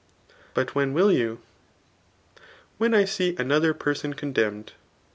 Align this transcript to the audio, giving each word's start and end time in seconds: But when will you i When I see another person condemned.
But 0.55 0.73
when 0.73 0.93
will 0.93 1.11
you 1.11 1.41
i 2.35 2.39
When 2.79 2.95
I 2.95 3.05
see 3.05 3.35
another 3.37 3.75
person 3.75 4.15
condemned. 4.15 4.73